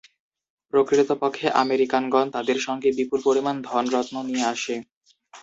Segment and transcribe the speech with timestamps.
[0.73, 4.75] প্রকৃতপক্ষে আমেরিকানগণ তাদের সঙ্গে বিপুল পরিমাণ ধন রত্ন নিয়ে আসে।